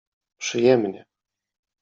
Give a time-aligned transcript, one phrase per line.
[0.37, 1.05] Przyjemnie.